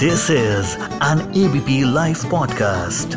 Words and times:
This 0.00 0.30
is 0.30 0.76
an 1.02 1.18
ABP 1.40 1.84
Life 1.94 2.20
podcast. 2.32 3.16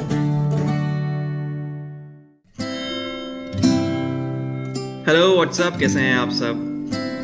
Hello 5.07 5.29
what's up 5.35 5.77
कैसे 5.79 5.99
हैं 5.99 6.15
आप 6.15 6.29
सब? 6.29 6.59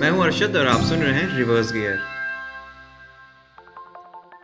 मैं 0.01 0.09
हूँ 0.11 0.23
अर्शद 0.23 0.55
और 0.55 0.67
आप 0.67 0.81
सुन 0.81 0.99
रहे 0.99 1.13
हैं 1.13 1.37
रिवर्स 1.37 1.71
गियर 1.73 1.97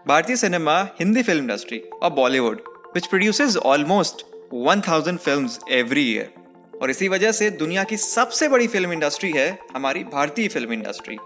भारतीय 0.08 0.36
सिनेमा 0.36 0.80
हिंदी 1.00 1.24
फ़िल्म 1.24 1.42
इंडस्ट्री 1.42 1.80
और 2.04 2.14
Bollywood 2.14 2.62
which 2.96 3.08
produces 3.08 3.58
almost 3.58 4.26
1000 4.54 5.18
films 5.18 5.60
every 5.72 6.12
year 6.12 6.80
और 6.82 6.90
इसी 6.90 7.08
वजह 7.08 7.32
से 7.32 7.50
दुनिया 7.50 7.84
की 7.84 7.98
सबसे 7.98 8.48
बड़ी 8.48 8.68
फ़िल्म 8.68 8.94
इंडस्ट्री 8.94 9.32
है 9.32 9.50
हमारी 9.76 10.04
भारतीय 10.04 10.48
फ़िल्म 10.48 10.74
इंडस्ट्री 10.74 11.18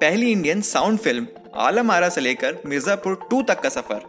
पहली 0.00 0.32
Indian 0.32 0.60
sound 0.60 0.98
film 0.98 1.26
Alam 1.60 1.90
Ara 1.90 2.08
से 2.08 2.20
लेकर 2.20 2.58
मिर्जापुर 2.66 3.26
टू 3.30 3.42
तक 3.42 3.60
का 3.60 3.68
सफ़र 3.68 4.00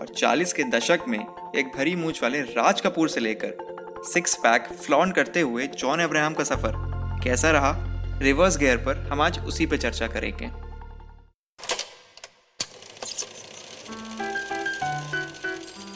और 0.00 0.06
40 0.16 0.52
के 0.52 0.62
दशक 0.62 0.98
में 1.08 1.18
एक 1.56 1.72
भरी 1.76 1.96
मूछ 1.96 2.22
वाले 2.22 2.40
राज 2.40 2.80
कपूर 2.80 3.08
से 3.08 3.20
लेकर 3.20 4.02
सिक्स 4.12 4.34
पैक 4.34 4.62
फ्लॉन 4.62 5.10
करते 5.10 5.40
हुए 5.40 5.66
जॉन 5.66 6.00
अब्राहम 6.00 6.34
का 6.34 6.44
सफ़र 6.44 6.72
कैसा 7.24 7.50
रहा? 7.50 7.72
रिवर्स 8.18 8.56
गेयर 8.56 8.76
पर 8.76 8.96
हम 8.96 9.20
आज 9.20 9.38
उसी 9.38 9.66
पे 9.66 9.78
चर्चा 9.78 10.06
करेंगे। 10.06 10.50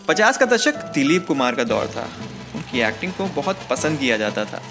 पचास 0.09 0.38
का 0.38 0.46
दशक 0.46 0.74
दिलीप 0.74 1.26
कुमार 1.26 1.54
का 1.54 1.64
दौर 1.64 1.87
था। 1.87 2.09
उनकी 2.54 2.80
एक्टिंग 2.80 3.12
को 3.12 3.26
बहुत 3.26 3.59
पसंद 3.70 3.98
किया 3.98 4.16
जाता 4.16 4.45
था। 4.45 4.62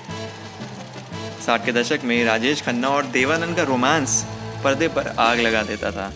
साठ 1.46 1.66
के 1.66 1.72
दशक 1.72 2.00
में 2.04 2.26
राजेश 2.26 2.62
खन्ना 2.62 2.88
और 2.88 3.06
देवानंद 3.06 3.56
का 3.56 3.64
रोमांस 3.64 4.26
पर्दे 4.64 4.88
पर 4.88 5.08
आग 5.08 5.40
लगा 5.40 5.64
देता 5.64 5.92
था। 5.92 6.14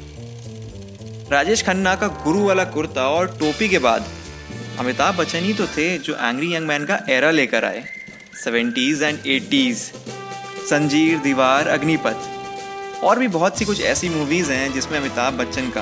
राजेश 1.31 1.63
खन्ना 1.63 1.95
का 1.95 2.07
गुरु 2.07 2.43
वाला 2.43 2.63
कुर्ता 2.63 3.07
और 3.09 3.27
टोपी 3.27 3.69
के 3.69 3.79
बाद 3.79 4.05
अमिताभ 4.79 5.15
बच्चन 5.15 5.39
ही 5.39 5.53
तो 5.53 5.67
थे 5.67 5.97
जो 5.97 6.13
एंग्री 6.13 6.55
यंग 6.55 6.67
मैन 6.67 6.85
का 6.85 6.99
एरा 7.09 7.31
लेकर 7.31 7.65
आए। 7.65 7.83
सेवेंटीज 8.43 9.03
एंड 9.03 9.19
एटीज 9.27 9.77
संजीर 10.69 11.17
दीवार, 11.17 11.67
अग्निपथ। 11.67 12.15
और 13.03 13.19
भी 13.19 13.27
बहुत 13.27 13.57
सी 13.57 13.65
कुछ 13.65 13.81
ऐसी 13.81 14.09
मूवीज़ 14.09 14.51
हैं 14.51 14.73
जिसमें 14.73 14.99
अमिताभ 14.99 15.33
बच्चन 15.33 15.69
का 15.69 15.81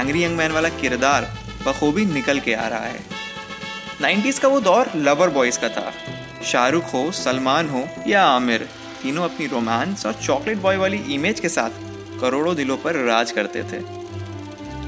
एंग्री 0.00 0.24
यंग 0.24 0.36
मैन 0.36 0.52
वाला 0.52 0.68
किरदार 0.68 1.38
बखूबी 1.66 2.04
निकल 2.04 2.40
के 2.40 2.54
आ 2.54 2.68
रहा 2.68 2.84
है। 2.84 3.00
90s 4.02 4.38
का 4.38 4.48
वो 4.48 4.60
दौर 4.60 4.90
लवर 4.96 5.30
बॉयज़ 5.30 5.58
का 5.58 5.68
था। 5.68 5.92
शाहरुख 6.44 6.94
हो, 6.94 7.12
सलमान 7.12 7.68
हो 7.68 7.88
या 8.06 8.24
आमिर, 8.24 8.68
तीनों 9.02 9.24
अपनी 9.24 9.46
रोमांस 9.46 10.06
और 10.06 10.12
चॉकलेट 10.12 10.58
बॉय 10.58 10.76
वाली 10.76 10.96
इमेज 10.96 11.40
के 11.40 11.48
साथ 11.48 11.70
करोड़ों 12.20 12.56
दिलों 12.56 12.76
पर 12.76 12.94
राज 12.94 13.30
करते 13.30 13.62
थे। 13.62 14.04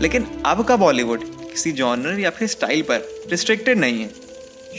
लेकिन 0.01 0.43
अब 0.47 0.65
का 0.65 0.77
बॉलीवुड 0.77 1.25
किसी 1.25 1.73
जॉनर 1.73 2.21
या 2.21 2.31
फिर 2.31 2.49
स्टाइल 2.49 2.83
पर 2.83 3.25
रिस्ट्रिक्टेड 3.31 3.79
नहीं 3.79 4.01
है। 4.01 4.11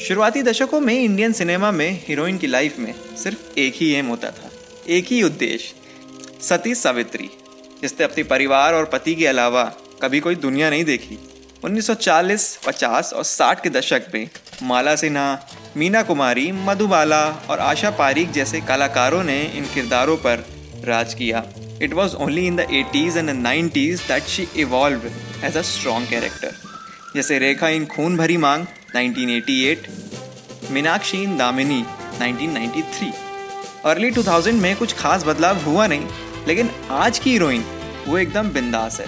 शुरुआती 0.07 0.43
दशकों 0.43 0.79
में 0.79 0.99
इंडियन 0.99 1.33
सिनेमा 1.33 1.71
में 1.71 2.03
हीरोइन 2.07 2.37
की 2.37 2.47
लाइफ 2.47 2.79
में 2.79 2.93
सिर्फ़ 3.23 3.59
एक 3.59 3.73
ही 3.75 3.91
एम 3.91 4.05
होता 4.05 4.31
था। 4.31 4.51
एक 4.89 5.05
ही 5.05 5.23
उद्देश्य 5.23 5.75
सती 6.41 6.75
सावित्री 6.75 7.29
जिसने 7.81 8.05
अपने 8.05 8.23
परिवार 8.23 8.73
और 8.73 8.85
पति 8.85 9.15
के 9.15 9.27
अलावा 9.27 9.63
कभी 10.01 10.19
कोई 10.19 10.35
दुनिया 10.35 10.69
नहीं 10.69 10.83
देखी। 10.83 11.17
1940, 11.63 12.59
50 12.67 13.13
और 13.13 13.23
60 13.23 13.63
के 13.63 13.69
दशक 13.69 14.01
में 14.13 14.29
माला 14.63 14.95
सिन्हा 14.95 15.47
मीना 15.77 16.03
कुमारी 16.03 16.51
मधुबाला 16.51 17.25
और 17.49 17.59
आशा 17.59 17.89
पारीक 17.89 18.31
जैसे 18.31 18.61
कलाकारों 18.61 19.23
ने 19.23 19.43
इन 19.43 19.65
किरदारों 19.65 20.17
पर 20.17 20.45
राज 20.83 21.13
किया। 21.13 21.45
It 21.83 21.93
was 21.93 22.15
only 22.15 22.47
in 22.47 22.55
the 22.55 22.59
eighties 22.59 23.17
and 23.17 23.29
nineties 23.29 23.99
that 23.99 24.23
she 24.23 24.47
evolve 24.55 25.01
as 25.43 25.57
a 25.57 25.61
strong 25.61 26.09
character 26.09 26.51
जैसे 27.15 27.39
रेखा 27.39 27.69
इन 27.69 27.85
खून 27.85 28.17
भरी 28.17 28.37
मांग 28.37 28.65
1988, 28.95 29.77
मीनाक्षी 30.71 31.23
इन 31.23 31.37
दामिनी 31.37 31.85
1993। 32.21 33.11
अर्ली 33.85 34.11
2000 34.11 34.51
में 34.51 34.75
कुछ 34.75 34.93
खास 34.93 35.23
बदलाव 35.23 35.57
हुआ 35.57 35.87
नहीं 35.87 36.07
लेकिन 36.47 36.69
आज 36.89 37.19
की 37.19 37.31
हीरोइन 37.31 37.63
वो 38.07 38.17
एकदम 38.17 38.49
बिंदास 38.49 38.99
है। 38.99 39.07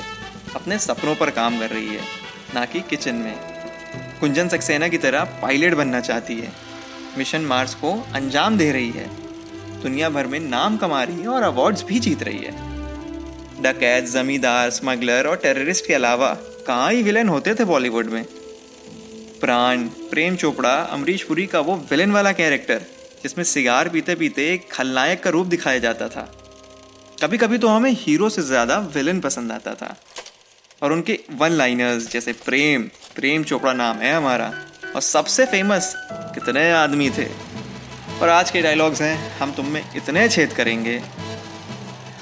अपने 0.55 0.79
सपनों 0.79 1.15
पर 1.15 1.29
काम 1.29 1.59
कर 1.59 1.69
रही 1.69 1.87
है 1.87 2.01
ना 2.55 2.65
कि 2.65 2.81
किचन 2.81 3.15
में। 3.15 3.35
कुंजन 4.19 4.47
सक्सेना 4.47 4.87
की 4.87 4.97
तरह 4.97 5.23
पायलट 5.23 5.73
बनना 5.73 5.99
चाहती 5.99 6.39
है। 6.39 6.51
मिशन 7.17 7.41
मार्स 7.41 7.73
को 7.73 8.05
अंजाम 8.15 8.57
दे 8.57 8.71
रही 8.71 8.89
है। 8.89 9.09
दुनिया 9.81 10.09
भर 10.09 10.27
में 10.27 10.39
नाम 10.39 10.77
कमा 10.77 11.03
रही 11.03 11.21
है 11.21 11.27
और 11.27 11.43
अवार्ड्स 11.43 11.83
भी 11.83 11.99
जीत 11.99 12.23
रही 12.23 12.37
है। 12.37 12.68
डकैत, 13.61 14.05
जमींदार, 14.05 14.69
स्मगलर 14.69 15.27
और 15.27 15.35
टेररिस्ट 15.37 15.87
के 15.87 15.93
अलावा 15.93 16.33
कहाँ 16.67 16.91
ही 16.91 17.03
विलेन 17.03 17.29
होते 17.29 17.53
थे 17.55 17.65
बॉलीवुड 17.65 18.05
में? 18.05 18.23
प्राण, 19.41 19.83
प्रेम 20.09 20.35
चोपड़ा, 20.35 20.73
अमरीश 20.73 21.23
पुरी 21.23 21.45
का 21.45 21.59
वो 21.59 21.75
विलेन 21.91 22.11
वाला 22.11 22.31
कैरेक्टर 22.31 22.85
जिसमें 23.23 23.43
सिगार 23.45 23.89
पीते 23.89 24.15
पीते 24.15 24.53
एक 24.53 24.71
खलनायक 24.71 25.23
का 25.23 25.29
रूप 25.29 25.47
दिखाया 25.47 25.79
जाता 25.79 26.07
था। 26.07 26.21
कभी 27.23 27.37
कभी 27.37 27.57
तो 27.57 27.67
हमें 27.67 27.91
हीरो 27.91 28.29
से 28.29 28.41
ज़्यादा 28.41 28.77
विलेन 28.95 29.19
पसंद 29.19 29.51
आता 29.51 29.73
था। 29.73 29.95
और 30.81 30.93
उनके 30.93 31.19
वन 31.31 31.51
लाइनर्स 31.51 32.09
जैसे 32.11 32.33
प्रेम 32.35 32.83
प्रेम 33.15 33.43
चोपड़ा 33.43 33.73
नाम 33.73 33.97
है 33.97 34.13
हमारा, 34.13 34.51
और 34.95 35.01
सबसे 35.01 35.45
फ़ेमस 35.45 35.93
कितने 36.35 36.69
आदमी 36.71 37.09
थे। 37.09 37.25
और 38.21 38.29
आज 38.29 38.51
के 38.51 38.61
डायलॉग्स 38.61 39.01
हैं, 39.01 39.37
हम 39.39 39.51
तुम 39.51 39.65
में 39.65 39.83
इतने 39.95 40.27
छेद 40.29 40.53
करेंगे। 40.53 41.01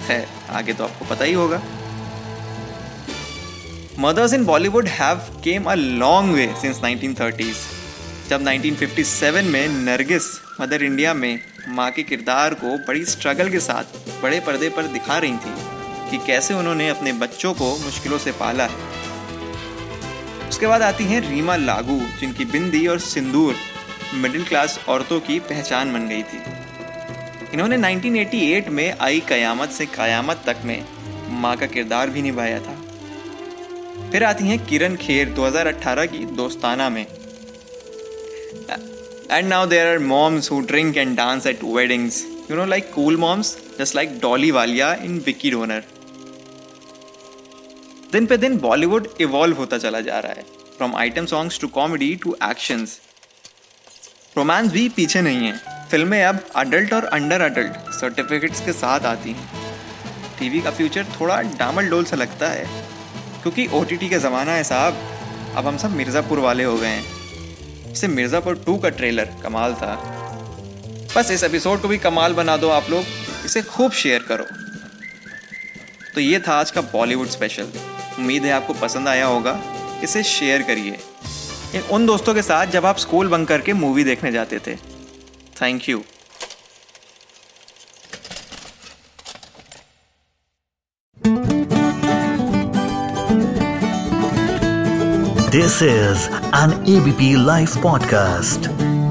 खैर 0.07 0.27
आगे 0.49 0.73
तो 0.73 0.83
आपको 0.83 1.05
पता 1.05 1.25
ही 1.25 1.33
होगा। 1.33 1.61
Mothers 3.99 4.33
in 4.33 4.45
Bollywood 4.45 4.87
have 4.87 5.15
came 5.43 5.63
a 5.63 5.73
long 5.73 6.35
way 6.35 6.53
since 6.61 6.79
1930s 6.79 7.65
जब 8.29 8.43
1957 8.43 9.43
में 9.43 9.67
नरगिस 9.67 10.23
मदर 10.61 10.83
इंडिया 10.83 11.13
में 11.13 11.39
माँ 11.67 11.91
के 11.91 12.03
किरदार 12.03 12.53
को 12.53 12.77
बड़ी 12.77 13.05
स्ट्रगल 13.05 13.49
के 13.49 13.59
साथ 13.59 13.83
बड़े 14.23 14.39
पर्दे 14.39 14.69
पर 14.69 14.87
दिखा 14.87 15.17
रही 15.17 15.37
थी 15.37 15.53
कि 16.11 16.17
कैसे 16.27 16.53
उन्होंने 16.53 16.89
अपने 16.89 17.13
बच्चों 17.13 17.53
को 17.53 17.77
मुश्किलों 17.77 18.17
से 18.17 18.31
पाला। 18.31 18.63
है 18.63 18.95
उसके 20.49 20.67
बाद 20.67 20.81
आती 20.81 21.03
हैं 21.03 21.21
रीमा 21.29 21.55
लागू, 21.55 21.99
जिनकी 22.19 22.45
बिंदी 22.45 22.87
और 22.87 22.99
सिंदूर 22.99 23.55
मिडिल 24.13 24.43
क्लास 24.43 24.79
औरतों 24.89 25.19
की 25.19 25.39
पहचान 25.39 25.93
बन 25.93 26.07
गई 26.07 26.23
थी। 26.23 26.39
इन्होंने 27.53 27.77
1988 27.77 28.69
में 28.69 28.97
आई 29.01 29.19
कयामत 29.29 29.69
से 29.71 29.85
कयामत 29.85 30.43
तक 30.45 30.61
में 30.65 30.85
माँ 31.41 31.55
का 31.57 31.65
किरदार 31.65 32.09
भी 32.09 32.21
निभाया 32.21 32.59
था। 32.59 32.75
फिर 34.11 34.23
आती 34.23 34.47
हैं 34.47 34.57
किरण 34.65 34.95
खेर 34.95 35.33
2018 35.33 36.05
की 36.07 36.25
दोस्ताना 36.35 36.89
में। 36.89 37.05
And 39.31 39.47
now 39.47 39.65
there 39.67 39.87
are 39.87 39.99
moms 39.99 40.51
who 40.51 40.59
drink 40.67 40.97
and 40.97 41.15
dance 41.17 41.47
at 41.47 41.63
weddings 41.63 42.23
you 42.51 42.57
know 42.57 42.65
like 42.65 42.91
cool 42.93 43.17
moms 43.17 43.57
just 43.79 43.95
like 43.95 44.19
Dolly 44.19 44.51
Walia 44.51 44.93
in 45.03 45.17
Vicky 45.25 45.51
Donor 45.51 45.83
दिन 48.11 48.25
पे 48.25 48.37
दिन 48.37 48.57
बॉलीवुड 48.57 49.07
इवॉल्व 49.21 49.57
होता 49.57 49.77
चला 49.77 50.01
जा 50.01 50.19
रहा 50.19 50.33
है 50.33 50.43
from 50.77 50.95
item 50.95 51.25
songs 51.25 51.59
to 51.61 51.67
comedy 51.67 52.15
to 52.23 52.35
actions 52.49 52.99
romance 54.37 54.71
भी 54.71 54.87
पीछे 54.89 55.21
नहीं 55.21 55.47
है। 55.47 55.85
फ़िल्में 55.91 56.23
अब 56.23 56.39
अडल्ट 56.55 56.93
और 56.93 57.05
अंडर 57.05 57.41
अडल्ट 57.41 57.93
सर्टिफिकेट्स 57.93 58.59
के 58.61 58.73
साथ 58.73 59.05
आती 59.05 59.31
हैं। 59.31 59.49
टीवी 60.39 60.59
का 60.61 60.71
फ्यूचर 60.71 61.05
थोड़ा 61.19 61.41
डामल 61.41 61.89
डोल 61.89 62.05
सा 62.05 62.15
लगता 62.15 62.47
है। 62.47 62.65
क्योंकि 63.41 63.67
ओटीटी 63.73 64.09
का 64.09 64.17
ज़माना 64.17 64.51
है 64.51 64.63
साहब। 64.63 64.97
अब 65.57 65.67
हम 65.67 65.77
सब 65.77 65.91
मिर्ज़ापुर 65.91 66.39
वाले 66.39 66.63
हो 66.63 66.77
गए 66.77 66.87
हैं। 66.87 67.91
इससे 67.91 68.07
मिर्ज़ापुर 68.07 68.63
टू 68.65 68.77
का 68.77 68.89
ट्रेलर 68.89 69.33
कमाल 69.43 69.73
था। 69.73 69.95
बस 71.15 71.31
इस 71.31 71.43
एपिसोड 71.43 71.81
को 71.81 71.87
भी 71.87 71.97
कमाल 71.97 72.33
बना 72.33 72.57
दो 72.57 72.69
आप 72.69 72.89
लोग। 72.89 73.05
इसे 73.45 73.61
खूब 73.61 73.91
शेयर 73.91 74.23
करो। 74.23 74.45
तो 76.15 76.21
ये 76.21 76.39
था 76.39 76.53
आज 76.53 76.71
का 76.71 76.81
बॉलीवुड 76.81 77.27
स्पेशल 77.27 77.71
उम्मीद 78.19 78.45
है 78.45 78.51
आपको 78.51 78.73
पसंद 78.73 79.07
आया 79.07 79.25
होगा। 79.25 79.59
इसे 80.03 80.23
शेयर 80.23 80.61
करिए। 80.61 80.97
उन 81.91 82.05
दोस्तों 82.05 82.33
के 82.33 82.41
साथ 82.41 82.67
जब 82.67 82.85
आप 82.85 82.97
स्कूल 82.97 83.27
बंक 83.27 83.47
करके 83.47 83.73
मूवी 83.73 84.03
देखने 84.03 84.31
जाते 84.31 84.59
थे 84.67 84.75
thank 85.61 85.89
you 85.89 86.03
this 95.51 95.81
is 95.83 96.27
an 96.55 96.85
ABP 96.89 97.45
live 97.45 97.67
podcast. 97.67 99.06